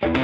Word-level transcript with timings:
Hello, 0.00 0.14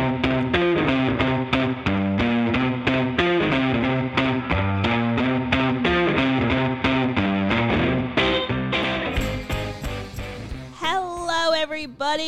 everybody. 11.57 12.23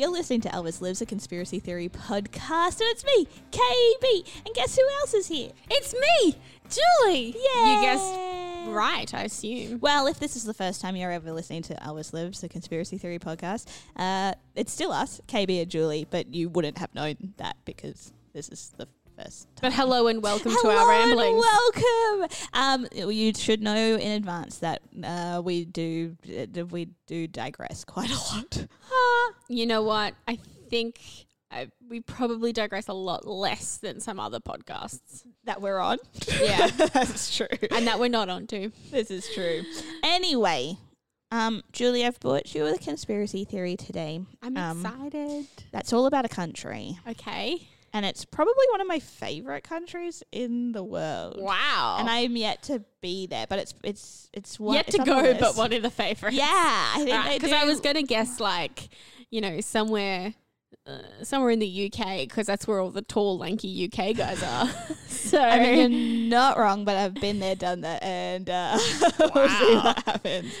You're 0.00 0.08
listening 0.08 0.40
to 0.40 0.48
Elvis 0.48 0.80
Lives, 0.80 1.02
a 1.02 1.06
conspiracy 1.06 1.58
theory 1.58 1.90
podcast, 1.90 2.80
and 2.80 2.88
it's 2.88 3.04
me, 3.04 3.26
KB. 3.50 4.24
And 4.46 4.54
guess 4.54 4.74
who 4.76 4.88
else 5.00 5.12
is 5.12 5.26
here? 5.28 5.50
It's 5.70 5.92
me, 5.92 6.38
Julie. 6.70 7.36
Yeah. 7.36 7.74
You 7.76 7.82
guessed 7.82 8.31
right, 8.68 9.12
I 9.14 9.22
assume. 9.24 9.80
Well, 9.80 10.06
if 10.06 10.18
this 10.18 10.36
is 10.36 10.44
the 10.44 10.54
first 10.54 10.80
time 10.80 10.96
you're 10.96 11.10
ever 11.12 11.32
listening 11.32 11.62
to 11.62 11.74
Elvis 11.74 12.12
Lives, 12.12 12.40
the 12.40 12.48
conspiracy 12.48 12.98
theory 12.98 13.18
podcast, 13.18 13.66
uh, 13.96 14.32
it's 14.54 14.72
still 14.72 14.92
us, 14.92 15.20
KB 15.28 15.62
and 15.62 15.70
Julie, 15.70 16.06
but 16.08 16.32
you 16.34 16.48
wouldn't 16.48 16.78
have 16.78 16.94
known 16.94 17.16
that 17.38 17.56
because 17.64 18.12
this 18.32 18.48
is 18.48 18.72
the 18.76 18.86
first 19.16 19.46
time. 19.56 19.62
But 19.62 19.72
hello 19.74 20.06
and 20.06 20.22
welcome 20.22 20.52
Hello 20.54 20.74
to 20.74 20.78
our 20.80 20.88
ramblings. 20.88 21.44
welcome. 21.44 22.28
Um, 22.54 22.86
you 23.10 23.34
should 23.34 23.60
know 23.62 23.96
in 23.96 24.12
advance 24.12 24.58
that 24.58 24.82
uh, 25.04 25.40
we 25.44 25.64
do 25.64 26.16
uh, 26.28 26.64
we 26.66 26.88
do 27.06 27.26
digress 27.26 27.84
quite 27.84 28.10
a 28.10 28.14
lot. 28.34 28.66
You 29.48 29.66
know 29.66 29.82
what? 29.82 30.14
I 30.26 30.38
think 30.70 30.98
I, 31.52 31.68
we 31.88 32.00
probably 32.00 32.52
digress 32.52 32.88
a 32.88 32.92
lot 32.94 33.26
less 33.26 33.76
than 33.76 34.00
some 34.00 34.18
other 34.18 34.40
podcasts. 34.40 35.24
That 35.44 35.60
we're 35.60 35.78
on. 35.80 35.98
Yeah. 36.40 36.66
that's 36.68 37.36
true. 37.36 37.46
and 37.70 37.86
that 37.86 37.98
we're 38.00 38.08
not 38.08 38.28
on 38.28 38.46
to. 38.48 38.70
This 38.90 39.10
is 39.10 39.28
true. 39.34 39.62
Anyway, 40.02 40.76
um, 41.30 41.62
Julie, 41.72 42.04
I've 42.04 42.18
brought 42.20 42.54
you 42.54 42.66
a 42.66 42.78
conspiracy 42.78 43.44
theory 43.44 43.76
today. 43.76 44.20
I'm 44.42 44.56
Um, 44.56 44.84
excited. 44.84 45.46
That's 45.72 45.92
all 45.92 46.06
about 46.06 46.24
a 46.24 46.28
country, 46.28 46.98
Okay. 47.08 47.68
and 47.92 48.04
it's 48.06 48.24
probably 48.24 48.64
one 48.70 48.80
of 48.80 48.86
my 48.86 48.98
favorite 48.98 49.64
countries 49.64 50.22
in 50.32 50.72
the 50.72 50.82
world. 50.82 51.36
Wow. 51.38 51.96
And 52.00 52.08
I'm 52.08 52.36
yet 52.36 52.62
to 52.64 52.82
be 53.00 53.26
there, 53.26 53.46
but 53.48 53.58
it's 53.58 53.74
it's 53.82 54.28
it's 54.32 54.58
one 54.60 54.74
yet 54.76 54.88
it's 54.88 54.96
to 54.98 55.04
go, 55.04 55.34
but 55.38 55.56
one 55.56 55.72
of 55.72 55.82
the 55.82 55.90
favorites. 55.90 56.36
Yeah, 56.36 56.46
I 56.48 57.04
think 57.04 57.40
Because 57.42 57.52
I 57.52 57.64
was 57.64 57.80
going 57.80 57.96
to 57.96 58.02
guess 58.02 58.38
like, 58.40 58.88
you 59.30 59.40
know, 59.40 59.60
somewhere. 59.60 60.34
Uh, 60.84 60.98
somewhere 61.22 61.50
in 61.50 61.60
the 61.60 61.92
UK 61.92 62.18
because 62.22 62.44
that's 62.44 62.66
where 62.66 62.80
all 62.80 62.90
the 62.90 63.02
tall, 63.02 63.38
lanky 63.38 63.84
UK 63.84 64.16
guys 64.16 64.42
are. 64.42 64.66
so 65.06 65.40
I 65.40 65.60
mean, 65.60 65.92
you're 65.92 66.28
not 66.30 66.58
wrong, 66.58 66.84
but 66.84 66.96
I've 66.96 67.14
been 67.14 67.38
there, 67.38 67.54
done 67.54 67.82
that, 67.82 68.02
and 68.02 68.50
uh, 68.50 68.76
we'll 69.32 69.48
see 69.48 69.74
what 69.76 70.02
happens. 70.04 70.52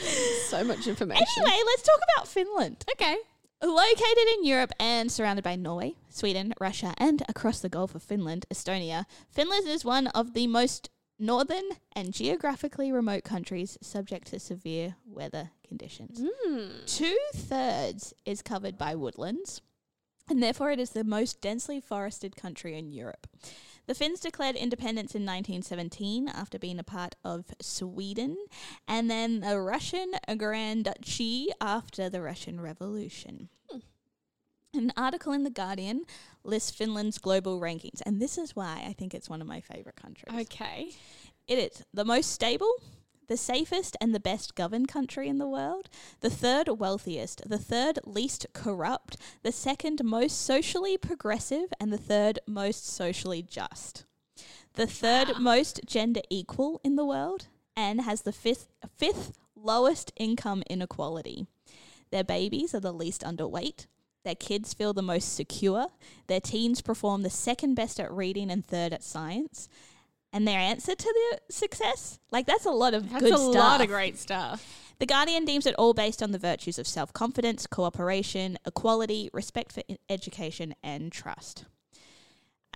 so 0.46 0.62
much 0.62 0.86
information. 0.86 1.26
Anyway, 1.38 1.62
let's 1.66 1.82
talk 1.82 1.98
about 2.14 2.28
Finland. 2.28 2.84
Okay. 2.92 3.16
Located 3.64 4.28
in 4.38 4.44
Europe 4.44 4.70
and 4.78 5.10
surrounded 5.10 5.42
by 5.42 5.56
Norway, 5.56 5.94
Sweden, 6.08 6.54
Russia, 6.60 6.94
and 6.98 7.22
across 7.28 7.58
the 7.58 7.68
Gulf 7.68 7.96
of 7.96 8.02
Finland, 8.02 8.46
Estonia, 8.52 9.06
Finland 9.28 9.66
is 9.66 9.84
one 9.84 10.06
of 10.08 10.34
the 10.34 10.46
most 10.46 10.88
northern 11.18 11.64
and 11.94 12.12
geographically 12.12 12.92
remote 12.92 13.24
countries 13.24 13.76
subject 13.80 14.28
to 14.28 14.38
severe 14.40 14.96
weather 15.04 15.50
conditions. 15.66 16.22
Two 16.86 17.18
thirds 17.34 18.14
is 18.24 18.42
covered 18.42 18.76
by 18.76 18.94
woodlands, 18.94 19.62
and 20.28 20.42
therefore 20.42 20.70
it 20.70 20.80
is 20.80 20.90
the 20.90 21.04
most 21.04 21.40
densely 21.40 21.80
forested 21.80 22.36
country 22.36 22.78
in 22.78 22.92
Europe. 22.92 23.26
The 23.86 23.94
Finns 23.94 24.20
declared 24.20 24.54
independence 24.54 25.14
in 25.14 25.22
1917 25.22 26.28
after 26.28 26.58
being 26.58 26.78
a 26.78 26.84
part 26.84 27.16
of 27.24 27.46
Sweden, 27.60 28.36
and 28.86 29.10
then 29.10 29.40
the 29.40 29.60
Russian 29.60 30.12
Grand 30.38 30.84
Duchy 30.84 31.48
after 31.60 32.08
the 32.08 32.22
Russian 32.22 32.60
Revolution. 32.60 33.48
Hmm. 33.68 33.78
An 34.72 34.92
article 34.96 35.32
in 35.32 35.42
The 35.42 35.50
Guardian 35.50 36.04
lists 36.44 36.70
Finland's 36.70 37.18
global 37.18 37.60
rankings, 37.60 38.00
and 38.06 38.22
this 38.22 38.38
is 38.38 38.54
why 38.54 38.84
I 38.86 38.92
think 38.92 39.14
it's 39.14 39.28
one 39.28 39.40
of 39.40 39.48
my 39.48 39.60
favorite 39.60 39.96
countries. 39.96 40.42
Okay. 40.42 40.92
It 41.48 41.58
is 41.58 41.84
the 41.92 42.04
most 42.04 42.30
stable, 42.30 42.72
the 43.28 43.36
safest 43.36 43.96
and 44.00 44.14
the 44.14 44.20
best 44.20 44.54
governed 44.54 44.88
country 44.88 45.28
in 45.28 45.38
the 45.38 45.48
world, 45.48 45.88
the 46.20 46.30
third 46.30 46.68
wealthiest, 46.68 47.48
the 47.48 47.58
third 47.58 47.98
least 48.04 48.46
corrupt, 48.52 49.16
the 49.42 49.52
second 49.52 50.02
most 50.04 50.40
socially 50.40 50.96
progressive, 50.96 51.72
and 51.80 51.92
the 51.92 51.98
third 51.98 52.38
most 52.46 52.86
socially 52.86 53.42
just. 53.42 54.04
The 54.74 54.86
third 54.86 55.38
most 55.38 55.80
gender 55.86 56.22
equal 56.30 56.80
in 56.82 56.96
the 56.96 57.04
world, 57.04 57.46
and 57.76 58.00
has 58.02 58.22
the 58.22 58.32
fifth 58.32 58.68
fifth 58.96 59.32
lowest 59.54 60.12
income 60.16 60.62
inequality. 60.68 61.46
Their 62.10 62.24
babies 62.24 62.74
are 62.74 62.80
the 62.80 62.92
least 62.92 63.22
underweight. 63.22 63.86
Their 64.24 64.34
kids 64.34 64.72
feel 64.72 64.92
the 64.92 65.02
most 65.02 65.34
secure. 65.34 65.86
Their 66.26 66.40
teens 66.40 66.80
perform 66.80 67.22
the 67.22 67.30
second 67.30 67.74
best 67.74 67.98
at 67.98 68.12
reading 68.12 68.50
and 68.50 68.64
third 68.64 68.92
at 68.92 69.02
science. 69.02 69.68
And 70.32 70.48
their 70.48 70.58
answer 70.58 70.94
to 70.94 71.04
the 71.48 71.52
success? 71.52 72.18
Like, 72.30 72.46
that's 72.46 72.64
a 72.64 72.70
lot 72.70 72.94
of 72.94 73.02
good 73.02 73.10
stuff. 73.10 73.20
That's 73.20 73.30
good 73.30 73.48
a 73.48 73.52
stuff. 73.52 73.54
lot 73.54 73.80
of 73.82 73.88
great 73.88 74.18
stuff. 74.18 74.78
The 74.98 75.06
Guardian 75.06 75.44
deems 75.44 75.66
it 75.66 75.74
all 75.74 75.94
based 75.94 76.22
on 76.22 76.30
the 76.30 76.38
virtues 76.38 76.78
of 76.78 76.86
self 76.86 77.12
confidence, 77.12 77.66
cooperation, 77.66 78.56
equality, 78.66 79.28
respect 79.32 79.72
for 79.72 79.82
education, 80.08 80.74
and 80.82 81.10
trust. 81.12 81.64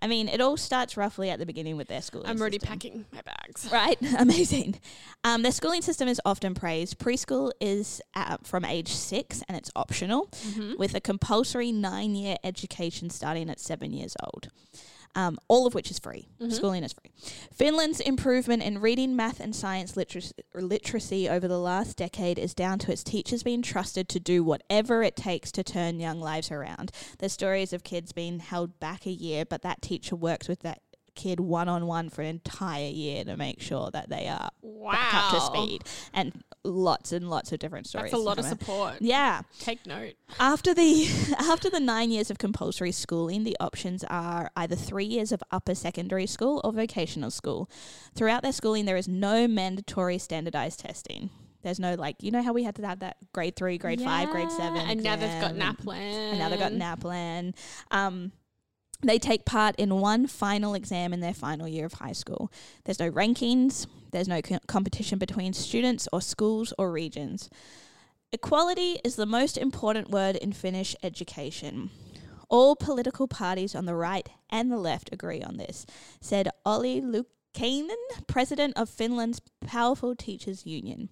I 0.03 0.09
mean, 0.09 0.29
it 0.29 0.43
all 0.43 0.59
starts 0.59 0.99
roughly 0.99 1.31
at 1.31 1.39
the 1.39 1.47
beginning 1.47 1.79
with 1.79 1.89
their 1.89 2.03
schooling. 2.03 2.29
I'm 2.29 2.39
already 2.39 2.59
system. 2.59 2.69
packing 2.75 3.05
my 3.13 3.23
bags. 3.23 3.69
Right, 3.73 3.97
amazing. 4.19 4.79
Um, 5.25 5.43
their 5.43 5.53
schooling 5.53 5.81
system 5.81 6.07
is 6.09 6.21
often 6.27 6.53
praised. 6.55 6.99
Preschool 6.99 7.53
is 7.63 8.03
uh, 8.15 8.37
from 8.43 8.67
age 8.67 8.93
six 8.93 9.43
and 9.49 9.57
it's 9.57 9.71
optional, 9.75 10.29
with 10.79 10.95
a 10.95 11.01
compulsory 11.01 11.73
nine 11.73 12.15
year 12.15 12.37
education 12.45 13.09
starting 13.09 13.49
at 13.49 13.59
seven 13.59 13.93
years 13.95 14.15
old. 14.23 14.49
Um, 15.17 15.39
all 15.49 15.67
of 15.67 15.75
which 15.75 15.91
is 15.91 15.99
free. 15.99 16.29
Schooling 16.51 16.85
is 16.85 16.93
free. 16.93 17.11
Finland's 17.51 18.01
improvement 18.01 18.63
in 18.63 18.83
reading, 18.83 19.17
math, 19.17 19.41
and 19.41 19.57
science 19.57 19.97
literacy, 19.97 20.35
literacy 20.55 21.27
over 21.27 21.49
the 21.49 21.59
last 21.59 21.97
decade 21.97 22.39
is 22.39 22.53
down 22.53 22.79
to 22.81 22.93
its 22.93 23.03
teachers 23.03 23.43
being 23.43 23.63
trusted 23.63 24.11
to 24.11 24.21
do 24.21 24.45
whatever 24.45 25.03
it 25.03 25.17
takes 25.17 25.51
to 25.53 25.65
turn 25.65 26.01
young 26.01 26.21
lives 26.21 26.51
around. 26.51 26.93
There's 27.19 27.33
stories 27.33 27.73
of 27.73 27.83
kids 27.83 28.13
being 28.13 28.41
held 28.41 28.79
back 28.79 29.07
a 29.07 29.11
year, 29.11 29.47
but 29.47 29.63
that 29.63 29.81
teacher 29.81 30.15
works 30.15 30.49
with 30.49 30.61
that 30.61 30.83
kid 31.15 31.41
one 31.41 31.67
on 31.67 31.87
one 31.87 32.11
for 32.11 32.21
an 32.21 32.29
entire 32.29 32.91
year 32.91 33.25
to 33.25 33.39
make 33.39 33.59
sure 33.63 33.91
that 33.91 34.11
they 34.11 34.29
are 34.29 34.51
back 34.63 35.15
up 35.15 35.31
to 35.33 35.41
speed. 35.41 35.83
And 36.13 36.45
lots 36.67 37.13
and 37.13 37.31
lots 37.31 37.53
of 37.53 37.59
different 37.59 37.87
stories. 37.87 38.11
That's 38.11 38.21
a 38.21 38.25
lot 38.25 38.39
of 38.39 38.45
support. 38.45 38.97
Yeah. 39.01 39.43
Take 39.61 39.87
note. 39.87 40.15
After 40.39 40.75
the 40.75 41.09
after 41.39 41.71
the 41.71 41.81
nine 41.81 42.11
years 42.11 42.31
of 42.31 42.39
compulsory 42.39 42.93
schooling, 42.93 43.45
the 43.45 43.57
options 43.61 44.05
are 44.05 44.51
either 44.57 44.77
three 44.77 45.05
years 45.05 45.33
of 45.33 45.43
upper 45.51 45.75
secondary 45.75 46.27
school 46.27 46.61
or 46.65 46.73
vocational 46.73 47.31
school. 47.31 47.71
Throughout 48.15 48.43
their 48.43 48.53
schooling, 48.53 48.85
there 48.85 48.97
is 48.97 49.09
no 49.09 49.47
mandatory 49.47 50.19
standardized 50.19 50.81
testing. 50.81 51.31
There's 51.63 51.81
no 51.81 51.95
like 51.95 52.17
you 52.23 52.31
know 52.31 52.43
how 52.43 52.53
we 52.53 52.63
had 52.65 52.77
to 52.77 52.87
have 52.87 53.01
that 53.01 53.17
grade 53.33 53.57
three, 53.57 53.79
grade 53.79 54.01
five, 54.01 54.31
grade 54.31 54.51
seven, 54.53 54.79
And 54.79 55.03
now 55.03 55.17
they've 55.17 55.41
got 55.41 55.55
NAPLAN. 55.55 55.97
and 56.31 56.39
now 56.39 56.49
they've 56.49 56.59
got 56.59 56.73
NAPLAN. 56.73 57.55
Um, 57.91 58.33
they 59.03 59.19
take 59.19 59.45
part 59.45 59.75
in 59.77 60.01
one 60.01 60.27
final 60.27 60.75
exam 60.75 61.13
in 61.13 61.21
their 61.21 61.35
final 61.35 61.69
year 61.69 61.87
of 61.87 61.95
high 61.95 62.13
school. 62.13 62.51
There's 62.85 62.99
no 62.99 63.11
rankings. 63.11 63.87
There's 64.13 64.29
no 64.29 64.41
co- 64.41 64.59
competition 64.67 65.19
between 65.19 65.53
students 65.53 66.09
or 66.13 66.21
schools 66.21 66.73
or 66.79 66.91
regions. 66.91 67.51
Equality 68.33 68.99
is 69.05 69.17
the 69.17 69.27
most 69.27 69.57
important 69.57 70.11
word 70.11 70.37
in 70.37 70.53
Finnish 70.53 70.97
education. 71.03 71.91
All 72.49 72.77
political 72.77 73.29
parties 73.29 73.75
on 73.75 73.87
the 73.87 73.95
right 73.95 74.29
and 74.51 74.71
the 74.71 74.77
left 74.79 75.11
agree 75.13 75.43
on 75.43 75.57
this, 75.57 75.87
said 76.21 76.49
Olli 76.65 77.01
Luukkainen, 77.01 77.95
president 78.27 78.75
of 78.77 78.89
Finland's 78.89 79.41
powerful 79.67 80.15
teachers 80.15 80.67
union. 80.67 81.09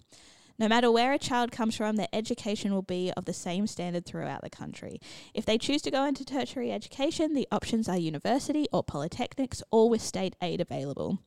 No 0.57 0.69
matter 0.69 0.89
where 0.89 1.11
a 1.11 1.19
child 1.19 1.51
comes 1.51 1.75
from, 1.75 1.95
their 1.97 2.07
education 2.13 2.73
will 2.73 2.81
be 2.81 3.11
of 3.17 3.25
the 3.25 3.33
same 3.33 3.67
standard 3.67 4.05
throughout 4.05 4.41
the 4.41 4.49
country. 4.49 5.01
If 5.33 5.45
they 5.45 5.57
choose 5.57 5.81
to 5.81 5.91
go 5.91 6.05
into 6.05 6.23
tertiary 6.23 6.71
education, 6.71 7.33
the 7.33 7.47
options 7.51 7.89
are 7.89 7.97
university 7.97 8.67
or 8.71 8.83
polytechnics, 8.83 9.61
all 9.69 9.89
with 9.89 10.01
state 10.01 10.35
aid 10.41 10.61
available. 10.61 11.19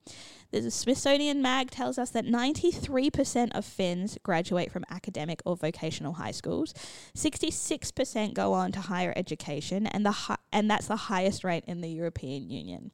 The 0.50 0.70
Smithsonian 0.70 1.42
Mag 1.42 1.70
tells 1.70 1.98
us 1.98 2.08
that 2.10 2.24
93% 2.24 3.50
of 3.54 3.66
Finns 3.66 4.16
graduate 4.22 4.72
from 4.72 4.84
academic 4.88 5.42
or 5.44 5.56
vocational 5.56 6.14
high 6.14 6.30
schools. 6.30 6.72
66% 7.14 8.32
go 8.32 8.54
on 8.54 8.72
to 8.72 8.80
higher 8.80 9.12
education, 9.14 9.86
and 9.86 10.06
the 10.06 10.12
hi- 10.12 10.38
and 10.50 10.70
that's 10.70 10.86
the 10.86 10.96
highest 10.96 11.44
rate 11.44 11.64
in 11.66 11.82
the 11.82 11.90
European 11.90 12.50
Union. 12.50 12.92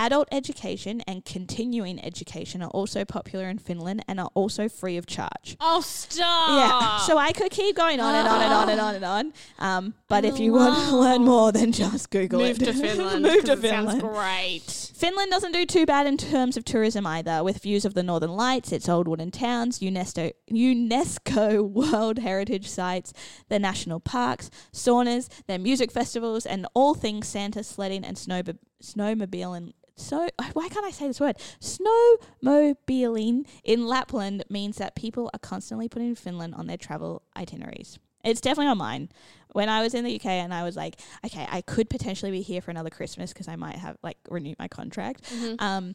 Adult 0.00 0.28
education 0.32 1.02
and 1.06 1.26
continuing 1.26 2.02
education 2.02 2.62
are 2.62 2.70
also 2.70 3.04
popular 3.04 3.50
in 3.50 3.58
Finland 3.58 4.02
and 4.08 4.18
are 4.18 4.30
also 4.32 4.66
free 4.66 4.96
of 4.96 5.04
charge. 5.04 5.58
Oh, 5.60 5.82
stop. 5.82 6.48
Yeah. 6.58 6.96
So 7.06 7.18
I 7.18 7.32
could 7.32 7.50
keep 7.50 7.76
going 7.76 8.00
on 8.00 8.14
and 8.14 8.26
on 8.26 8.40
and 8.40 8.52
on 8.52 8.68
and 8.70 8.80
on 8.80 8.94
and 8.94 9.04
on. 9.04 9.32
Um, 9.58 9.94
but 10.08 10.24
if 10.24 10.40
you 10.40 10.54
want 10.54 10.88
to 10.88 10.96
learn 10.96 11.22
more, 11.24 11.52
then 11.52 11.70
just 11.72 12.08
Google 12.08 12.40
Move 12.40 12.62
it. 12.62 12.64
to 12.64 12.72
Finland. 12.72 13.22
Move 13.30 13.44
to 13.44 13.52
it 13.52 13.60
sounds 13.62 13.92
Finland. 13.92 14.00
great. 14.00 14.90
Finland 14.96 15.30
doesn't 15.30 15.52
do 15.52 15.66
too 15.66 15.84
bad 15.84 16.06
in 16.06 16.16
terms 16.16 16.56
of 16.56 16.64
tourism 16.64 17.06
either, 17.06 17.44
with 17.44 17.58
views 17.62 17.84
of 17.84 17.92
the 17.92 18.02
Northern 18.02 18.30
Lights, 18.30 18.72
its 18.72 18.88
old 18.88 19.06
wooden 19.06 19.30
towns, 19.30 19.80
UNESCO, 19.80 20.32
UNESCO 20.50 21.60
World 21.92 22.20
Heritage 22.20 22.68
Sites, 22.68 23.12
their 23.50 23.58
national 23.58 24.00
parks, 24.00 24.50
saunas, 24.72 25.28
their 25.46 25.58
music 25.58 25.92
festivals, 25.92 26.46
and 26.46 26.66
all 26.72 26.94
things 26.94 27.28
Santa 27.28 27.62
sledding 27.62 28.02
and 28.02 28.16
snow 28.16 28.42
snowmobiling. 28.82 29.72
So 29.96 30.28
why 30.52 30.68
can't 30.68 30.86
I 30.86 30.90
say 30.90 31.06
this 31.06 31.20
word? 31.20 31.36
Snowmobiling 31.60 33.46
in 33.64 33.86
Lapland 33.86 34.44
means 34.48 34.76
that 34.76 34.94
people 34.94 35.30
are 35.32 35.38
constantly 35.38 35.88
putting 35.88 36.14
Finland 36.14 36.54
on 36.54 36.66
their 36.66 36.76
travel 36.76 37.22
itineraries. 37.36 37.98
It's 38.22 38.40
definitely 38.40 38.70
on 38.70 38.78
mine. 38.78 39.08
When 39.52 39.68
I 39.68 39.82
was 39.82 39.94
in 39.94 40.04
the 40.04 40.14
UK 40.14 40.26
and 40.26 40.54
I 40.54 40.62
was 40.62 40.76
like, 40.76 41.00
okay, 41.24 41.46
I 41.50 41.62
could 41.62 41.88
potentially 41.90 42.30
be 42.30 42.42
here 42.42 42.60
for 42.60 42.70
another 42.70 42.90
Christmas 42.90 43.32
because 43.32 43.48
I 43.48 43.56
might 43.56 43.76
have 43.76 43.96
like 44.02 44.18
renewed 44.28 44.58
my 44.58 44.68
contract. 44.68 45.24
Mm-hmm. 45.24 45.54
Um, 45.58 45.94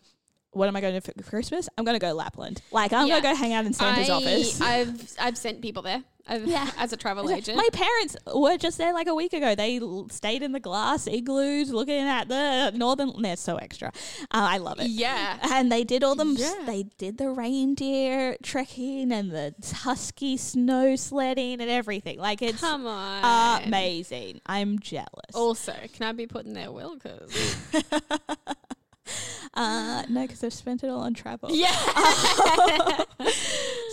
what 0.55 0.67
am 0.67 0.75
I 0.75 0.81
going 0.81 0.99
to 0.99 1.11
do 1.13 1.21
for 1.23 1.29
Christmas? 1.29 1.67
I'm 1.77 1.83
going 1.85 1.99
to 1.99 2.05
go 2.05 2.13
Lapland. 2.13 2.61
Like 2.71 2.93
I'm 2.93 3.07
Yeah. 3.07 3.19
going 3.19 3.23
to 3.23 3.29
go 3.29 3.35
hang 3.35 3.53
out 3.53 3.65
in 3.65 3.73
Santa's 3.73 4.09
I, 4.09 4.13
office. 4.13 4.61
I've 4.73 5.13
I've 5.19 5.37
sent 5.37 5.61
people 5.61 5.83
there. 5.83 6.03
I've, 6.27 6.47
Yeah. 6.47 6.67
as 6.79 6.91
a 6.91 6.97
travel 6.97 7.29
agent. 7.29 7.55
My 7.55 7.69
parents 7.71 8.15
were 8.33 8.57
just 8.57 8.79
there 8.79 8.93
like 8.95 9.05
a 9.05 9.13
week 9.13 9.33
ago. 9.33 9.53
They 9.53 9.79
stayed 10.09 10.41
in 10.41 10.53
the 10.53 10.59
glass 10.59 11.05
igloos 11.05 11.69
looking 11.69 11.99
at 11.99 12.27
the 12.29 12.71
northern. 12.71 13.21
They're 13.21 13.35
so 13.35 13.57
extra. 13.57 13.89
Uh, 14.23 14.23
I 14.31 14.57
love 14.57 14.79
it. 14.79 14.87
yeah. 14.87 15.37
And 15.51 15.71
they 15.71 15.83
did 15.83 16.03
all 16.03 16.15
them. 16.15 16.33
Yeah. 16.35 16.51
They 16.65 16.83
did 16.97 17.19
the 17.19 17.29
reindeer 17.29 18.37
trekking 18.41 19.11
and 19.11 19.29
the 19.31 19.53
husky 19.83 20.35
snow 20.37 20.95
sledding 20.95 21.61
and 21.61 21.69
everything. 21.69 22.17
Like 22.17 22.41
it's 22.41 22.59
Come 22.59 22.87
on. 22.87 23.63
amazing. 23.63 24.41
I'm 24.47 24.79
jealous. 24.79 25.05
Also, 25.35 25.75
can 25.93 26.07
I 26.07 26.11
be 26.13 26.25
put 26.25 26.45
in 26.47 26.53
their 26.53 26.71
will? 26.71 26.97
Cause 26.97 27.55
Uh, 29.57 30.03
no, 30.09 30.23
because 30.23 30.43
I've 30.43 30.51
spent 30.51 30.83
it 30.83 30.89
all 30.89 30.99
on 30.99 31.13
travel. 31.13 31.49
yeah, 31.49 31.71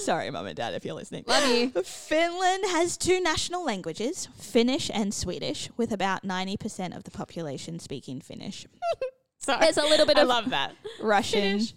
Sorry, 0.05 0.29
mum 0.31 0.47
and 0.47 0.57
dad, 0.57 0.75
if 0.75 0.85
you're 0.85 0.95
listening. 0.97 1.23
love 1.29 1.47
you. 1.49 1.71
Finland 1.85 2.65
has 2.71 2.97
two 2.97 3.21
national 3.21 3.65
languages, 3.65 4.27
Finnish 4.37 4.91
and 4.93 5.15
Swedish, 5.15 5.71
with 5.77 5.93
about 5.93 6.25
90% 6.25 6.97
of 6.97 7.05
the 7.05 7.13
population 7.13 7.79
speaking 7.79 8.21
Finnish. 8.21 8.67
Sorry, 9.39 9.61
There's 9.61 9.77
a 9.79 9.85
little 9.85 10.05
bit 10.07 10.19
I 10.19 10.23
of 10.23 10.29
love 10.29 10.51
that. 10.51 10.73
Russian 11.01 11.41
Finnish. 11.61 11.75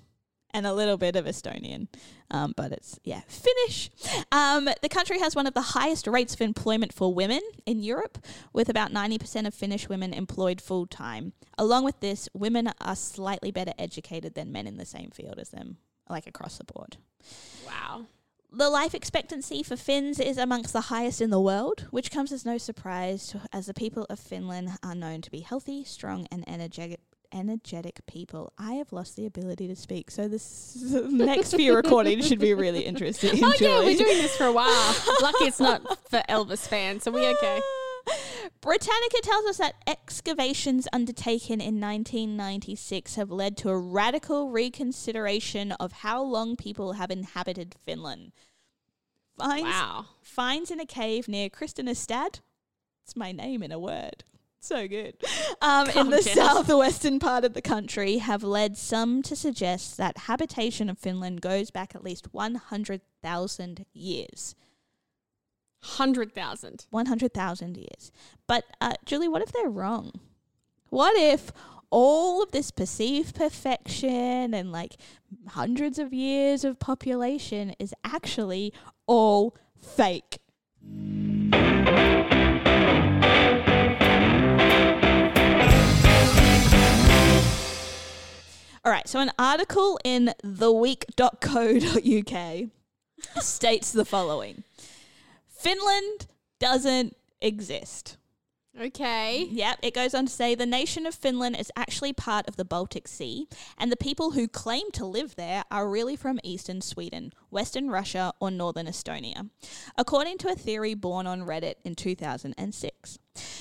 And 0.55 0.65
a 0.65 0.73
little 0.73 0.95
bit 0.95 1.17
of 1.17 1.25
Estonian, 1.25 1.89
um, 2.31 2.53
but 2.55 2.71
it's, 2.71 2.97
yeah, 3.03 3.21
Finnish. 3.27 3.91
Um, 4.31 4.69
the 4.81 4.87
country 4.87 5.19
has 5.19 5.35
one 5.35 5.47
of 5.47 5.53
the 5.53 5.61
highest 5.61 6.07
rates 6.07 6.33
of 6.33 6.39
employment 6.39 6.93
for 6.93 7.13
women 7.13 7.41
in 7.65 7.83
Europe, 7.83 8.17
with 8.53 8.69
about 8.69 8.91
90% 8.91 9.45
of 9.45 9.53
Finnish 9.53 9.89
women 9.89 10.13
employed 10.13 10.61
full 10.61 10.87
time. 10.87 11.33
Along 11.57 11.83
with 11.83 11.99
this, 11.99 12.29
women 12.33 12.71
are 12.79 12.95
slightly 12.95 13.51
better 13.51 13.73
educated 13.77 14.33
than 14.33 14.53
men 14.53 14.65
in 14.65 14.77
the 14.77 14.85
same 14.85 15.09
field 15.11 15.39
as 15.39 15.49
them, 15.49 15.75
like 16.09 16.25
across 16.25 16.57
the 16.57 16.63
board. 16.63 16.95
Wow. 17.67 18.05
The 18.49 18.69
life 18.69 18.95
expectancy 18.95 19.61
for 19.61 19.75
Finns 19.75 20.21
is 20.21 20.37
amongst 20.37 20.71
the 20.71 20.81
highest 20.81 21.19
in 21.19 21.31
the 21.31 21.41
world, 21.41 21.87
which 21.91 22.11
comes 22.11 22.31
as 22.31 22.45
no 22.45 22.57
surprise 22.57 23.35
as 23.51 23.65
the 23.65 23.73
people 23.73 24.05
of 24.09 24.19
Finland 24.19 24.69
are 24.81 24.95
known 24.95 25.19
to 25.21 25.29
be 25.29 25.41
healthy, 25.41 25.83
strong, 25.83 26.25
and 26.31 26.47
energetic. 26.47 27.01
Energetic 27.35 27.99
people. 28.07 28.53
I 28.57 28.75
have 28.75 28.93
lost 28.93 29.17
the 29.17 29.25
ability 29.25 29.67
to 29.67 29.75
speak, 29.75 30.09
so 30.09 30.27
this 30.29 30.77
next 30.81 31.53
few 31.53 31.75
recordings 31.75 32.25
should 32.27 32.39
be 32.39 32.53
really 32.53 32.81
interesting. 32.85 33.31
Oh 33.43 33.51
yeah, 33.53 33.57
Julie. 33.57 33.85
we're 33.87 33.97
doing 33.97 34.17
this 34.19 34.35
for 34.37 34.45
a 34.45 34.53
while. 34.53 34.95
Lucky 35.21 35.43
it's 35.43 35.59
not 35.59 35.81
for 36.09 36.23
Elvis 36.29 36.65
fans, 36.67 37.03
so 37.03 37.11
we 37.11 37.27
okay. 37.27 37.59
Britannica 38.61 39.17
tells 39.21 39.45
us 39.47 39.57
that 39.57 39.75
excavations 39.85 40.87
undertaken 40.93 41.59
in 41.59 41.81
1996 41.81 43.15
have 43.15 43.31
led 43.31 43.57
to 43.57 43.69
a 43.69 43.77
radical 43.77 44.49
reconsideration 44.51 45.71
of 45.73 45.91
how 45.91 46.21
long 46.23 46.55
people 46.55 46.93
have 46.93 47.11
inhabited 47.11 47.75
Finland. 47.83 48.31
Finds, 49.37 49.63
Wow. 49.65 50.05
finds 50.21 50.71
in 50.71 50.79
a 50.79 50.85
cave 50.85 51.27
near 51.27 51.49
Kristinestad. 51.49 52.39
It's 53.03 53.15
my 53.15 53.31
name 53.33 53.61
in 53.61 53.71
a 53.71 53.79
word. 53.79 54.23
So 54.65 54.87
good. 54.87 55.13
Um, 55.61 55.87
in 55.91 56.09
the 56.09 56.23
southwestern 56.23 57.19
part 57.19 57.45
of 57.45 57.53
the 57.53 57.61
country 57.61 58.17
have 58.17 58.43
led 58.43 58.77
some 58.77 59.21
to 59.21 59.35
suggest 59.35 59.97
that 59.97 60.17
habitation 60.17 60.89
of 60.89 60.97
Finland 60.97 61.41
goes 61.41 61.69
back 61.69 61.93
at 61.93 62.03
least 62.03 62.33
100,000 62.33 63.85
years. 63.93 64.55
Hundred 65.83 66.33
thousand. 66.33 66.87
100,000 66.89 67.77
years. 67.77 68.11
But, 68.47 68.63
uh, 68.81 68.93
Julie, 69.05 69.27
what 69.27 69.43
if 69.43 69.51
they're 69.51 69.69
wrong? 69.69 70.13
What 70.89 71.15
if 71.15 71.51
all 71.91 72.41
of 72.41 72.49
this 72.51 72.71
perceived 72.71 73.35
perfection 73.35 74.55
and 74.55 74.71
like 74.71 74.95
hundreds 75.49 75.99
of 75.99 76.11
years 76.11 76.63
of 76.63 76.79
population 76.79 77.75
is 77.77 77.93
actually 78.03 78.73
all 79.05 79.55
fake? 79.79 80.39
So 89.15 89.21
an 89.21 89.31
article 89.39 89.97
in 90.03 90.33
theweek.co.uk 90.43 90.99
states 93.41 93.93
the 93.93 94.03
following 94.03 94.65
Finland 95.47 96.27
doesn't 96.59 97.15
exist. 97.39 98.17
Okay. 98.79 99.47
Yep, 99.49 99.79
it 99.83 99.93
goes 99.93 100.13
on 100.13 100.25
to 100.25 100.31
say 100.31 100.53
the 100.53 100.65
nation 100.65 101.05
of 101.05 101.15
Finland 101.15 101.55
is 101.57 101.71
actually 101.77 102.11
part 102.11 102.45
of 102.47 102.57
the 102.57 102.65
Baltic 102.65 103.07
Sea, 103.07 103.47
and 103.77 103.89
the 103.89 103.97
people 103.97 104.31
who 104.31 104.49
claim 104.49 104.91
to 104.93 105.05
live 105.05 105.35
there 105.37 105.63
are 105.71 105.89
really 105.89 106.17
from 106.17 106.39
eastern 106.43 106.81
Sweden, 106.81 107.31
western 107.49 107.89
Russia, 107.89 108.33
or 108.41 108.51
northern 108.51 108.85
Estonia, 108.85 109.49
according 109.97 110.37
to 110.39 110.49
a 110.49 110.55
theory 110.55 110.93
born 110.93 111.25
on 111.25 111.43
Reddit 111.43 111.75
in 111.85 111.95
2006. 111.95 113.19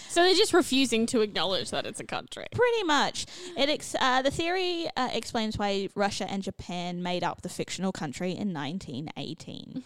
So 0.08 0.22
they're 0.22 0.34
just 0.34 0.52
refusing 0.52 1.06
to 1.06 1.20
acknowledge 1.20 1.70
that 1.70 1.86
it's 1.86 2.00
a 2.00 2.04
country. 2.04 2.46
Pretty 2.52 2.82
much. 2.84 3.26
It 3.56 3.68
ex- 3.68 3.96
uh, 4.00 4.22
the 4.22 4.30
theory 4.30 4.88
uh, 4.96 5.10
explains 5.12 5.58
why 5.58 5.88
Russia 5.94 6.28
and 6.28 6.42
Japan 6.42 7.02
made 7.02 7.22
up 7.22 7.42
the 7.42 7.48
fictional 7.48 7.92
country 7.92 8.30
in 8.30 8.52
1918. 8.52 9.84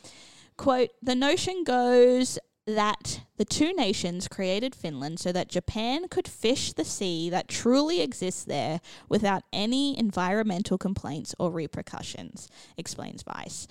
Quote 0.56 0.90
The 1.02 1.14
notion 1.14 1.64
goes 1.64 2.38
that 2.68 3.22
the 3.38 3.44
two 3.46 3.72
nations 3.72 4.28
created 4.28 4.74
Finland 4.74 5.18
so 5.18 5.32
that 5.32 5.48
Japan 5.48 6.06
could 6.08 6.28
fish 6.28 6.72
the 6.74 6.84
sea 6.84 7.30
that 7.30 7.48
truly 7.48 8.00
exists 8.02 8.44
there 8.44 8.80
without 9.08 9.42
any 9.52 9.98
environmental 9.98 10.76
complaints 10.76 11.34
or 11.38 11.50
repercussions, 11.50 12.48
explains 12.76 13.22
Vice. 13.22 13.66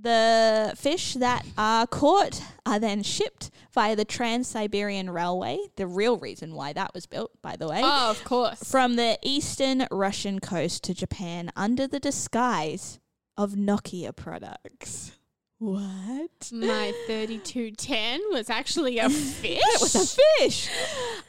The 0.00 0.74
fish 0.76 1.14
that 1.14 1.44
are 1.58 1.84
caught 1.88 2.40
are 2.64 2.78
then 2.78 3.02
shipped 3.02 3.50
via 3.74 3.96
the 3.96 4.04
Trans 4.04 4.46
Siberian 4.46 5.10
Railway, 5.10 5.58
the 5.74 5.88
real 5.88 6.16
reason 6.16 6.54
why 6.54 6.72
that 6.74 6.94
was 6.94 7.06
built, 7.06 7.32
by 7.42 7.56
the 7.56 7.66
way, 7.68 7.80
Oh, 7.82 8.10
of 8.10 8.22
course. 8.22 8.62
from 8.62 8.94
the 8.94 9.18
eastern 9.22 9.88
Russian 9.90 10.38
coast 10.38 10.84
to 10.84 10.94
Japan 10.94 11.50
under 11.56 11.88
the 11.88 11.98
disguise 11.98 13.00
of 13.36 13.54
Nokia 13.54 14.14
products. 14.14 15.17
What? 15.58 16.52
My 16.52 16.92
3210 17.06 18.20
was 18.30 18.48
actually 18.48 18.98
a 18.98 19.10
fish. 19.10 19.58
It 19.60 19.80
was 19.80 19.94
a 19.94 20.20
fish. 20.38 20.68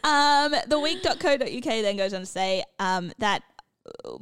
Um, 0.03 0.53
the 0.67 0.79
week.co.uk 0.79 1.63
then 1.63 1.97
goes 1.97 2.13
on 2.13 2.21
to 2.21 2.25
say 2.27 2.63
um, 2.77 3.11
that 3.17 3.41
uh, 4.05 4.17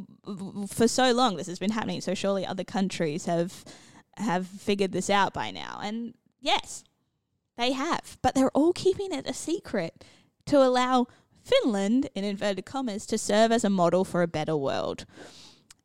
for 0.68 0.88
so 0.88 1.12
long 1.12 1.36
this 1.36 1.48
has 1.48 1.60
been 1.60 1.72
happening, 1.72 2.00
so 2.00 2.14
surely 2.14 2.46
other 2.46 2.64
countries 2.64 3.26
have 3.26 3.66
have 4.16 4.48
figured 4.48 4.94
this 4.94 5.10
out 5.10 5.34
by 5.34 5.52
now. 5.52 5.80
And 5.84 6.14
yes, 6.42 6.84
they 7.58 7.74
have, 7.74 8.18
but 8.22 8.34
they're 8.34 8.52
all 8.52 8.74
keeping 8.74 9.12
it 9.12 9.28
a 9.28 9.34
secret 9.34 10.04
to 10.46 10.58
allow 10.58 11.08
Finland, 11.44 12.10
in 12.16 12.24
inverted 12.24 12.66
commas, 12.66 13.06
to 13.08 13.18
serve 13.18 13.52
as 13.52 13.64
a 13.64 13.70
model 13.70 14.04
for 14.04 14.22
a 14.22 14.28
better 14.28 14.56
world. 14.56 15.06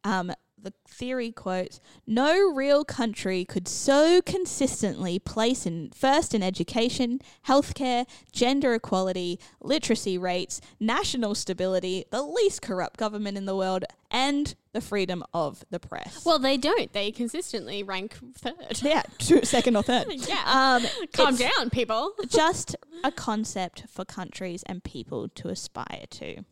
Um, 0.05 0.33
the 0.63 0.73
theory 0.87 1.33
quotes 1.33 1.81
no 2.07 2.53
real 2.55 2.85
country 2.85 3.45
could 3.45 3.67
so 3.67 4.21
consistently 4.23 5.19
place 5.19 5.67
in 5.67 5.91
first 5.91 6.35
in 6.35 6.43
education 6.43 7.21
healthcare 7.49 8.07
gender 8.33 8.75
equality 8.75 9.39
literacy 9.61 10.17
rates 10.17 10.61
national 10.79 11.35
stability 11.35 12.05
the 12.11 12.23
least 12.23 12.63
corrupt 12.63 12.97
government 12.97 13.37
in 13.37 13.45
the 13.45 13.57
world 13.57 13.85
and 14.11 14.55
the 14.73 14.81
freedom 14.81 15.25
of 15.35 15.65
the 15.71 15.81
press 15.81 16.25
Well, 16.25 16.39
they 16.39 16.57
don't. 16.57 16.93
They 16.93 17.11
consistently 17.11 17.83
rank 17.83 18.17
third. 18.35 18.81
yeah 18.83 19.03
two, 19.19 19.43
second 19.45 19.77
or 19.77 19.83
third 19.83 20.07
Yeah. 20.11 20.43
um 20.83 20.87
Calm 21.13 21.37
down, 21.37 21.71
people. 21.71 22.13
just 22.29 22.77
a 23.05 23.11
concept 23.11 23.85
for 23.89 24.05
countries 24.05 24.63
and 24.65 24.83
people 24.85 25.29
to 25.31 25.49
aspire 25.49 26.05
to 26.11 26.45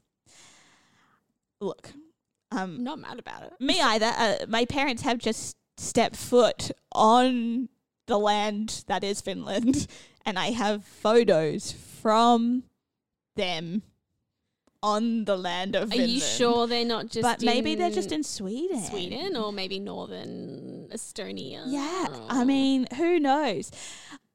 look 1.60 1.92
um 2.52 2.59
I'm 2.78 2.85
not 2.85 2.99
mad 2.99 3.19
about 3.19 3.42
it. 3.45 3.52
me 3.61 3.80
either. 3.80 4.12
Uh, 4.16 4.35
my 4.49 4.64
parents 4.64 5.02
have 5.02 5.19
just 5.19 5.57
stepped 5.76 6.16
foot 6.16 6.71
on 6.92 7.69
the 8.07 8.19
land 8.19 8.85
that 8.88 9.04
is 9.04 9.21
Finland, 9.21 9.87
and 10.26 10.38
I 10.38 10.50
have 10.50 10.85
photos 10.85 11.73
from 11.73 12.64
them 13.37 13.83
on 14.83 15.25
the 15.26 15.37
land 15.37 15.76
of 15.76 15.88
Are 15.88 15.90
Finland. 15.92 16.11
you 16.12 16.21
sure 16.21 16.66
they're 16.66 16.85
not 16.87 17.07
just 17.11 17.23
but 17.23 17.42
maybe 17.42 17.75
they're 17.75 17.90
just 17.90 18.11
in 18.12 18.21
in 18.21 18.25
Sweden. 18.25 18.80
Sweden 18.83 19.37
or 19.37 19.52
maybe 19.52 19.78
northern 19.78 20.88
Estonia? 20.92 21.62
Yeah, 21.66 22.07
I 22.28 22.45
mean, 22.45 22.87
who 22.97 23.21
knows? 23.21 23.71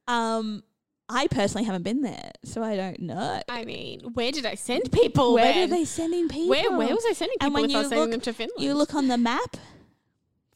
Um, 0.08 0.64
I 1.08 1.28
personally 1.28 1.66
haven't 1.66 1.84
been 1.84 2.02
there, 2.02 2.32
so 2.44 2.64
I 2.64 2.76
don't 2.76 3.00
know. 3.00 3.42
I 3.48 3.64
mean, 3.64 4.02
where 4.14 4.32
did 4.32 4.46
I 4.46 4.56
send 4.56 4.92
people? 4.92 5.34
Where 5.36 5.54
then? 5.54 5.64
are 5.64 5.68
they 5.68 5.86
sending 5.86 6.28
people? 6.28 6.50
Where 6.50 6.72
where 6.72 6.88
was 6.96 7.06
I 7.08 7.14
sending 7.14 7.36
people 7.40 7.46
And 7.46 7.54
when 7.54 7.66
if 7.66 7.70
I 7.70 7.74
you 7.74 7.78
was 7.78 7.88
sending 7.90 8.00
look- 8.02 8.12
them 8.12 8.22
to 8.22 8.34
Finland? 8.34 8.64
You 8.64 8.74
look 8.74 8.96
on 8.96 9.08
the 9.08 9.18
map. 9.18 9.58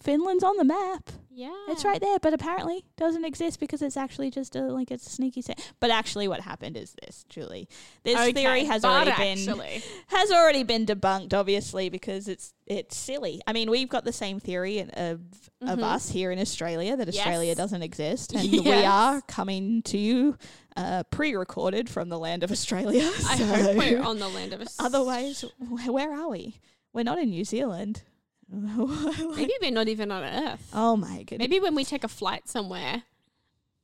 Finland's 0.02 0.44
on 0.44 0.58
the 0.58 0.64
map. 0.64 1.12
Yeah, 1.40 1.56
It's 1.70 1.86
right 1.86 2.02
there, 2.02 2.20
but 2.20 2.34
apparently 2.34 2.84
doesn't 2.98 3.24
exist 3.24 3.60
because 3.60 3.82
it's 3.82 3.96
actually 3.98 4.30
just 4.30 4.56
a 4.56 4.62
like 4.64 4.92
it's 4.92 5.08
a 5.08 5.10
sneaky 5.10 5.42
set. 5.42 5.60
But 5.80 5.90
actually, 5.92 6.28
what 6.28 6.42
happened 6.42 6.76
is 6.76 6.96
this, 7.02 7.26
Julie. 7.30 7.70
This 8.04 8.16
Okay, 8.20 8.34
theory 8.34 8.66
has 8.66 8.84
already 8.84 9.12
been 9.12 9.82
has 10.08 10.32
already 10.32 10.64
been 10.64 10.86
debunked, 10.86 11.34
obviously, 11.34 11.90
because 11.90 12.28
it's 12.28 12.54
it's 12.68 12.98
silly. 12.98 13.42
I 13.48 13.54
mean, 13.54 13.70
we've 13.72 13.90
got 13.90 14.04
the 14.04 14.12
same 14.14 14.40
theory 14.40 14.80
in- 14.80 14.90
of 14.92 15.22
of 15.62 15.80
Mhm. 15.80 15.84
us 15.84 16.10
here 16.10 16.32
in 16.32 16.40
Australia 16.40 16.96
that 16.98 17.08
Australia 17.08 17.56
doesn't 17.56 17.82
exist, 17.84 18.34
and 18.34 18.52
we 18.52 18.72
are 18.84 19.22
coming 19.22 19.82
to 19.84 19.98
you 19.98 20.38
uh, 20.78 21.04
pre-recorded 21.12 21.90
from 21.90 22.10
the 22.10 22.18
land 22.20 22.44
of 22.44 22.52
Australia. 22.52 23.04
I 23.28 23.36
so 23.38 23.46
hope 23.46 23.78
we're 23.78 24.02
on 24.02 24.20
the 24.20 24.30
land 24.30 24.54
of 24.54 24.62
us. 24.62 24.76
otherwise, 24.80 25.44
wh- 25.60 25.88
where 25.88 26.14
are 26.14 26.30
we? 26.30 26.60
We're 26.94 27.04
not 27.04 27.20
in 27.20 27.30
New 27.30 27.44
Zealand. 27.46 28.04
maybe 29.36 29.54
we're 29.62 29.72
not 29.72 29.88
even 29.88 30.12
on 30.12 30.24
Earth. 30.24 30.70
oh 30.74 30.96
my 30.96 31.24
goodness. 31.24 31.40
Maybe 31.40 31.60
when 31.60 31.76
we 31.76 31.86
take 31.86 32.04
a 32.04 32.08
flight 32.08 32.48
somewhere, 32.50 33.04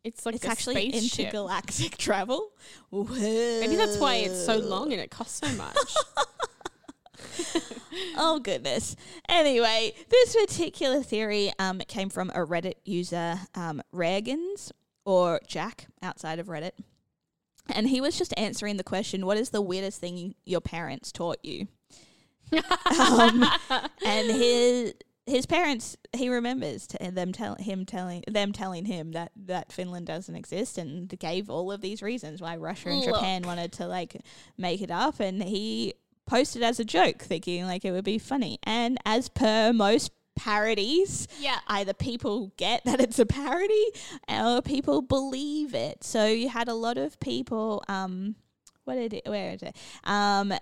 it's 0.04 0.26
like 0.26 0.36
it's 0.36 0.46
a 0.46 0.50
actually 0.50 0.90
spaceship. 0.90 1.20
intergalactic 1.20 1.98
travel. 2.00 2.52
Maybe 2.92 3.76
that's 3.76 3.98
why 3.98 4.16
it's 4.16 4.44
so 4.44 4.58
long 4.58 4.92
and 4.92 5.02
it 5.02 5.12
costs 5.12 5.40
so 5.48 5.56
much. 5.56 5.78
oh 8.18 8.40
goodness. 8.40 8.96
Anyway, 9.30 9.94
this 10.10 10.36
particular 10.36 11.04
theory 11.04 11.52
um, 11.60 11.80
came 11.88 12.10
from 12.10 12.30
a 12.32 12.40
Reddit 12.40 12.76
user, 12.86 13.40
um, 13.54 13.82
Reagans 13.94 14.72
or 15.06 15.40
Jack, 15.48 15.88
outside 16.02 16.40
of 16.40 16.48
Reddit, 16.48 16.72
and 17.70 17.90
he 17.90 18.02
was 18.02 18.18
just 18.18 18.34
answering 18.38 18.78
the 18.78 18.84
question: 18.84 19.26
"What 19.26 19.38
is 19.38 19.50
the 19.50 19.62
weirdest 19.62 20.00
thing 20.02 20.36
your 20.44 20.62
parents 20.62 21.12
taught 21.12 21.38
you?" 21.44 21.68
um, 23.00 23.46
and 24.06 24.32
his 24.32 24.94
his 25.28 25.48
parents 25.48 25.98
he 26.14 26.30
remembers 26.30 26.86
t- 26.86 27.10
them 27.10 27.32
tell 27.32 27.56
him 27.56 27.86
telling 27.86 28.24
them 28.28 28.52
telling 28.52 28.86
him 28.86 29.12
that 29.14 29.32
that 29.36 29.72
Finland 29.72 30.06
doesn't 30.06 30.36
exist 30.36 30.78
and 30.78 31.10
gave 31.20 31.50
all 31.50 31.72
of 31.72 31.82
these 31.82 32.02
reasons 32.02 32.42
why 32.42 32.56
Russia 32.56 32.90
and 32.90 33.00
Look. 33.00 33.16
Japan 33.16 33.42
wanted 33.44 33.72
to 33.74 33.88
like 33.88 34.22
make 34.58 34.82
it 34.82 34.92
up 34.92 35.20
and 35.20 35.44
he 35.44 35.96
posted 36.28 36.62
as 36.62 36.80
a 36.80 36.86
joke 36.86 37.22
thinking 37.22 37.66
like 37.66 37.86
it 37.86 37.92
would 37.92 38.06
be 38.06 38.20
funny 38.20 38.60
and 38.64 38.98
as 39.06 39.30
per 39.30 39.74
most 39.74 40.12
parodies 40.36 41.28
yeah. 41.40 41.60
either 41.68 41.94
people 41.94 42.52
get 42.58 42.84
that 42.86 43.00
it's 43.00 43.20
a 43.20 43.26
parody 43.26 43.86
or 44.30 44.62
people 44.62 45.02
believe 45.02 45.74
it. 45.74 46.04
So 46.04 46.26
you 46.28 46.50
had 46.50 46.68
a 46.68 46.74
lot 46.74 46.98
of 46.98 47.20
people. 47.20 47.84
Um, 47.88 48.36
what 48.84 48.96
did 48.96 49.14
it? 49.14 49.24
Where 49.26 49.52
is 49.52 49.64
it? 49.64 49.76
Um, 50.04 50.54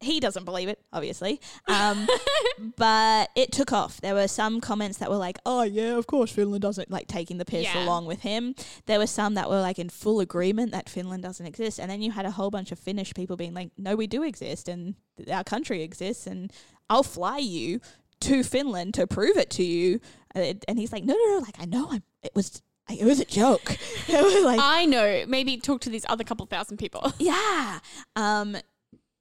he 0.00 0.18
doesn't 0.20 0.44
believe 0.44 0.68
it, 0.68 0.78
obviously. 0.92 1.40
Um, 1.68 2.06
but 2.76 3.30
it 3.36 3.52
took 3.52 3.72
off. 3.72 4.00
There 4.00 4.14
were 4.14 4.28
some 4.28 4.60
comments 4.60 4.98
that 4.98 5.10
were 5.10 5.16
like, 5.16 5.38
"Oh 5.46 5.62
yeah, 5.62 5.96
of 5.96 6.06
course 6.06 6.30
Finland 6.32 6.62
doesn't," 6.62 6.90
like 6.90 7.06
taking 7.06 7.38
the 7.38 7.44
piss 7.44 7.64
Yeah. 7.64 7.84
along 7.84 8.06
with 8.06 8.20
him. 8.22 8.54
There 8.86 8.98
were 8.98 9.06
some 9.06 9.34
that 9.34 9.48
were 9.50 9.60
like 9.60 9.78
in 9.78 9.88
full 9.88 10.20
agreement 10.20 10.72
that 10.72 10.88
Finland 10.88 11.22
doesn't 11.22 11.46
exist, 11.46 11.78
and 11.78 11.90
then 11.90 12.02
you 12.02 12.10
had 12.12 12.26
a 12.26 12.30
whole 12.30 12.50
bunch 12.50 12.72
of 12.72 12.78
Finnish 12.78 13.14
people 13.14 13.36
being 13.36 13.54
like, 13.54 13.70
"No, 13.76 13.96
we 13.96 14.06
do 14.06 14.22
exist, 14.22 14.68
and 14.68 14.94
th- 15.16 15.28
our 15.28 15.44
country 15.44 15.82
exists, 15.82 16.26
and 16.26 16.52
I'll 16.88 17.02
fly 17.02 17.38
you 17.38 17.80
to 18.20 18.42
Finland 18.42 18.94
to 18.94 19.06
prove 19.06 19.36
it 19.36 19.50
to 19.50 19.62
you." 19.64 20.00
And 20.34 20.78
he's 20.78 20.92
like, 20.92 21.04
"No, 21.04 21.14
no, 21.14 21.34
no! 21.34 21.38
Like 21.38 21.56
I 21.60 21.64
know, 21.66 21.88
I'm. 21.90 22.02
It 22.22 22.32
was, 22.34 22.62
it 22.88 23.04
was 23.04 23.20
a 23.20 23.24
joke." 23.24 23.76
It 24.08 24.24
was 24.24 24.44
like, 24.44 24.58
I 24.60 24.86
know. 24.86 25.24
Maybe 25.28 25.56
talk 25.58 25.80
to 25.82 25.90
these 25.90 26.04
other 26.08 26.24
couple 26.24 26.44
thousand 26.46 26.78
people. 26.78 27.12
yeah. 27.18 27.78
Um 28.16 28.56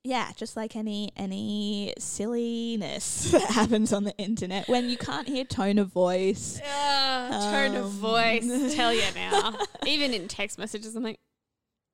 yeah, 0.04 0.32
just 0.36 0.56
like 0.56 0.76
any 0.76 1.12
any 1.18 1.94
silliness 2.00 3.32
that 3.32 3.42
happens 3.50 3.92
on 3.94 4.04
the 4.06 4.16
internet 4.18 4.68
when 4.68 4.90
you 4.90 4.98
can't 4.98 5.28
hear 5.28 5.44
tone 5.44 5.78
of 5.78 5.90
voice. 5.90 6.60
tone 6.60 7.76
of 7.76 7.86
Um, 7.86 7.90
voice. 7.92 8.76
Tell 8.76 8.94
you 8.94 9.04
now. 9.16 9.56
Even 9.86 10.14
in 10.14 10.28
text 10.28 10.58
messages, 10.58 10.96
I'm 10.96 11.04
like, 11.04 11.20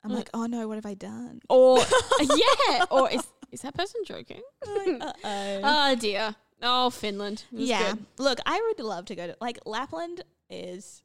I'm 0.03 0.11
like, 0.11 0.29
"Oh 0.33 0.45
no, 0.45 0.67
what 0.67 0.75
have 0.75 0.85
I 0.85 0.93
done?" 0.93 1.41
or 1.49 1.79
yeah, 2.19 2.85
or 2.91 3.09
is 3.09 3.25
is 3.51 3.61
that 3.61 3.73
person 3.73 4.01
joking? 4.05 4.41
Like. 4.65 5.01
Oh 5.23 5.95
dear. 5.99 6.35
Oh, 6.61 6.89
Finland. 6.89 7.43
Yeah. 7.51 7.93
good. 7.93 8.05
Look, 8.17 8.39
I 8.45 8.61
would 8.67 8.83
love 8.83 9.05
to 9.05 9.15
go 9.15 9.27
to 9.27 9.35
like 9.41 9.59
Lapland 9.65 10.23
is 10.49 11.03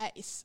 ace. 0.00 0.44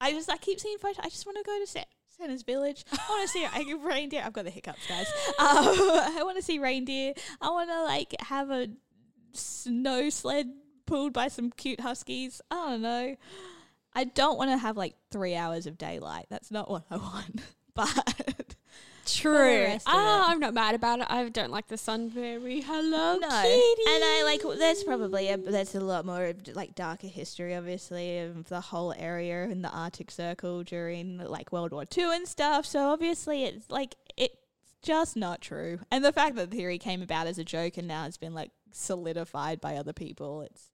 I 0.00 0.12
just 0.12 0.30
I 0.30 0.36
keep 0.36 0.60
seeing 0.60 0.78
photos. 0.78 0.98
I 1.00 1.08
just 1.08 1.24
want 1.26 1.38
to 1.38 1.44
go 1.44 1.58
to 1.58 1.66
Sa- 1.66 1.80
Santa's 2.16 2.42
village. 2.42 2.84
I 2.92 2.98
want 3.08 3.22
to 3.22 3.28
see 3.28 3.44
I 3.52 3.74
reindeer. 3.82 4.22
I've 4.24 4.32
got 4.32 4.44
the 4.44 4.50
hiccups, 4.50 4.86
guys. 4.86 5.06
Um, 5.28 5.36
I 5.38 6.20
want 6.22 6.36
to 6.36 6.42
see 6.42 6.58
reindeer. 6.58 7.14
I 7.40 7.50
want 7.50 7.70
to 7.70 7.82
like 7.82 8.14
have 8.20 8.50
a 8.50 8.68
snow 9.32 10.10
sled 10.10 10.50
pulled 10.86 11.12
by 11.12 11.28
some 11.28 11.50
cute 11.50 11.80
huskies. 11.80 12.40
I 12.50 12.54
don't 12.70 12.82
know. 12.82 13.16
I 13.94 14.04
don't 14.04 14.38
want 14.38 14.50
to 14.50 14.58
have 14.58 14.76
like 14.76 14.94
three 15.10 15.34
hours 15.36 15.66
of 15.66 15.78
daylight. 15.78 16.26
That's 16.30 16.50
not 16.50 16.70
what 16.70 16.84
I 16.90 16.96
want. 16.96 17.40
But 17.76 18.43
True. 19.06 19.76
Ah. 19.86 20.30
I'm 20.30 20.40
not 20.40 20.54
mad 20.54 20.74
about 20.74 21.00
it. 21.00 21.06
I 21.10 21.28
don't 21.28 21.50
like 21.50 21.68
the 21.68 21.76
sun 21.76 22.08
very. 22.10 22.60
Hello, 22.60 23.16
no, 23.18 23.28
kitty. 23.28 23.82
and 23.88 24.04
I 24.04 24.22
like. 24.24 24.58
There's 24.58 24.82
probably 24.84 25.28
a 25.28 25.36
there's 25.36 25.74
a 25.74 25.80
lot 25.80 26.04
more 26.06 26.32
like 26.54 26.74
darker 26.74 27.06
history, 27.06 27.54
obviously, 27.54 28.18
of 28.18 28.48
the 28.48 28.60
whole 28.60 28.94
area 28.96 29.44
in 29.44 29.62
the 29.62 29.70
Arctic 29.70 30.10
Circle 30.10 30.64
during 30.64 31.18
like 31.18 31.52
World 31.52 31.72
War 31.72 31.84
Two 31.84 32.10
and 32.12 32.26
stuff. 32.26 32.66
So 32.66 32.88
obviously, 32.90 33.44
it's 33.44 33.70
like 33.70 33.94
it's 34.16 34.36
just 34.82 35.16
not 35.16 35.40
true. 35.40 35.80
And 35.90 36.04
the 36.04 36.12
fact 36.12 36.36
that 36.36 36.50
the 36.50 36.56
theory 36.56 36.78
came 36.78 37.02
about 37.02 37.26
as 37.26 37.38
a 37.38 37.44
joke 37.44 37.76
and 37.76 37.88
now 37.88 38.06
it's 38.06 38.18
been 38.18 38.34
like 38.34 38.50
solidified 38.72 39.60
by 39.60 39.76
other 39.76 39.92
people, 39.92 40.42
it's 40.42 40.70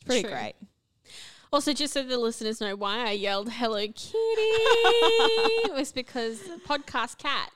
it's 0.00 0.06
pretty 0.06 0.22
True. 0.22 0.32
great. 0.32 0.54
Also, 1.52 1.72
just 1.74 1.92
so 1.92 2.02
the 2.02 2.16
listeners 2.18 2.60
know 2.60 2.74
why 2.74 3.06
I 3.06 3.10
yelled 3.10 3.50
"Hello, 3.52 3.80
Kitty," 3.80 4.16
it 4.16 5.74
was 5.74 5.92
because 5.92 6.40
podcast 6.66 7.18
cat 7.18 7.50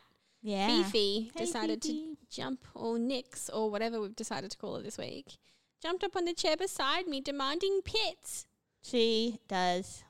Yeah, 0.46 0.84
Fifi 0.84 1.32
Hey, 1.34 1.44
decided 1.44 1.82
Fifi. 1.82 2.14
to 2.14 2.16
jump, 2.30 2.64
or 2.72 3.00
Nix, 3.00 3.50
or 3.50 3.68
whatever 3.68 4.00
we've 4.00 4.14
decided 4.14 4.52
to 4.52 4.56
call 4.56 4.76
her 4.76 4.82
this 4.82 4.96
week, 4.96 5.38
jumped 5.82 6.04
up 6.04 6.14
on 6.14 6.24
the 6.24 6.32
chair 6.34 6.56
beside 6.56 7.08
me, 7.08 7.20
demanding 7.20 7.80
pits. 7.84 8.46
she 8.80 9.40
does. 9.48 10.04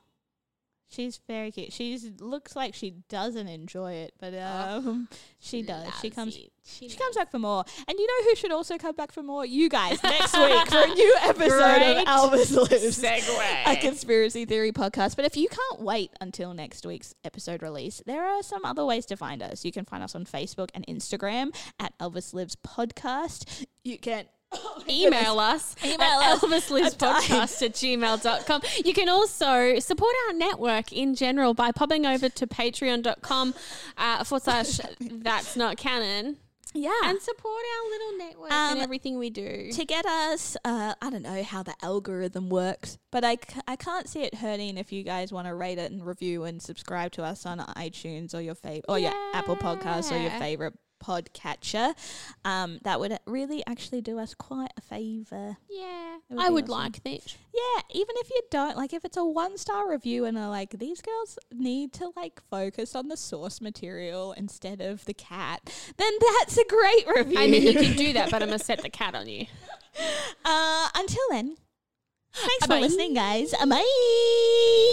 She's 0.88 1.21
very 1.26 1.50
cute. 1.50 1.73
She 1.73 1.99
looks 2.21 2.55
like 2.55 2.75
she 2.75 2.95
doesn't 3.09 3.49
enjoy 3.49 3.93
it, 3.95 4.14
but 4.21 4.35
um, 4.35 5.09
she 5.40 5.62
does. 5.62 5.88
She 6.00 6.11
comes 6.11 6.37
it. 6.37 6.52
She, 6.64 6.88
She 6.88 6.97
comes 6.97 7.16
back 7.16 7.31
for 7.31 7.38
more. 7.38 7.64
And 7.88 7.99
you 7.99 8.07
know 8.07 8.31
who 8.31 8.37
should 8.37 8.52
also 8.52 8.78
come 8.78 8.95
back 8.95 9.12
for 9.12 9.23
more? 9.23 9.45
You 9.45 9.69
guys 9.69 10.02
next 10.02 10.33
week 10.38 10.69
for 10.69 10.78
a 10.83 10.87
new 10.87 11.16
episode 11.23 11.78
Great 11.78 11.99
of 11.99 12.05
Elvis 12.07 12.57
Lives. 12.57 13.00
A 13.66 13.76
conspiracy 13.81 14.45
theory 14.45 14.73
podcast. 14.73 15.16
But 15.16 15.25
if 15.25 15.37
you 15.37 15.49
can't 15.49 15.83
wait 15.83 16.11
until 16.21 16.55
next 16.55 16.87
week's 16.87 17.14
episode 17.25 17.62
release, 17.62 18.02
there 18.07 18.25
are 18.25 18.43
some 18.43 18.64
other 18.64 18.85
ways 18.85 19.07
to 19.07 19.16
find 19.16 19.43
us. 19.43 19.64
You 19.64 19.73
can 19.73 19.85
find 19.85 20.02
us 20.02 20.14
on 20.14 20.25
Facebook 20.25 20.71
and 20.75 20.87
Instagram 20.87 21.55
at 21.78 21.97
Elvis 21.99 22.33
Lives 22.33 22.57
Podcast. 22.57 23.66
You 23.85 23.99
can 23.99 24.26
email 24.88 25.38
us 25.41 25.75
Email 25.85 26.00
at 26.00 26.35
us. 26.35 26.41
elvislivespodcast 26.45 27.62
at 27.62 27.73
gmail.com. 27.73 28.62
You 28.85 28.93
can 28.95 29.09
also 29.09 29.79
support 29.81 30.15
our 30.29 30.35
network 30.35 30.93
in 30.93 31.15
general 31.15 31.55
by 31.55 31.73
popping 31.73 32.07
over 32.07 32.29
to 32.29 32.47
patreon.com 32.47 33.55
uh, 33.97 34.25
forward 34.25 34.43
slash 34.45 34.81
that's 35.00 35.57
not 35.57 35.76
canon. 35.76 36.37
Yeah. 36.75 36.91
and 37.05 37.19
support 37.23 37.55
our 37.55 37.88
little 37.91 38.19
network 38.19 38.53
Um, 38.53 38.73
and 38.73 38.81
everything 38.83 39.17
we 39.19 39.31
do. 39.31 39.71
to 39.73 39.85
get 39.87 40.05
us, 40.05 40.59
uh, 40.62 40.93
I 41.00 41.09
don't 41.09 41.23
know 41.23 41.43
how 41.43 41.62
the 41.62 41.73
algorithm 41.83 42.50
works, 42.50 42.99
but 43.11 43.25
I, 43.25 43.37
c- 43.37 43.61
I 43.67 43.76
can't 43.76 44.07
see 44.07 44.25
it 44.25 44.35
hurting 44.35 44.76
if 44.76 44.93
you 44.93 45.03
guys 45.03 45.33
want 45.33 45.47
to 45.47 45.55
rate 45.55 45.79
it 45.79 45.91
and 45.91 46.05
review 46.05 46.45
and 46.45 46.61
subscribe 46.61 47.12
to 47.12 47.23
us 47.25 47.47
on 47.47 47.61
iTunes 47.61 48.35
or 48.35 48.43
your 48.43 48.55
favorite 48.57 48.85
or 48.91 48.99
your 48.99 49.12
Apple 49.33 49.57
Podcasts 49.57 50.12
or 50.12 50.19
your 50.21 50.33
favorite 50.33 50.75
podcatcher. 51.03 51.95
Um, 52.45 52.79
that 52.83 53.00
would 53.00 53.19
really 53.26 53.62
actually 53.67 54.00
do 54.00 54.19
us 54.19 54.35
quite 54.35 54.73
a 54.76 54.81
favor. 54.81 55.57
yeah, 55.71 56.19
would 56.29 56.41
I 56.45 56.50
would 56.50 56.65
awesome. 56.65 56.83
like 56.83 57.03
that. 57.05 57.37
Yeah, 57.55 57.83
even 57.91 58.15
if 58.19 58.31
you 58.31 58.41
don't 58.50 58.76
like, 58.76 58.93
if 58.93 59.05
it's 59.05 59.17
a 59.17 59.25
one 59.25 59.57
star 59.59 59.91
review 59.91 60.25
and 60.25 60.37
are 60.37 60.49
like, 60.50 60.71
these 60.79 61.00
girls 61.00 61.38
need 61.53 61.93
to 61.95 62.11
like 62.17 62.41
focus 62.50 62.95
on 62.95 63.09
the 63.09 63.17
source 63.17 63.61
material 63.61 64.33
instead 64.33 64.81
of 64.81 65.05
the 65.05 65.15
cat, 65.15 65.61
then 65.97 66.12
that's 66.21 66.57
a 66.59 66.65
great 66.69 67.07
review. 67.17 67.38
I 67.38 67.47
mean, 67.47 67.62
you 67.62 67.73
can 67.75 67.97
do 67.97 68.12
that, 68.15 68.31
but 68.31 68.43
I'm 68.43 68.49
gonna 68.49 68.59
set 68.59 68.83
the 68.83 68.91
cat 68.91 69.15
on 69.15 69.29
you. 69.29 69.47
Uh, 70.45 70.88
until 70.95 71.23
then, 71.31 71.57
thanks 72.35 72.67
Bye. 72.67 72.76
for 72.76 72.81
listening, 72.83 73.15
guys. 73.15 73.55
Bye. 73.67 74.93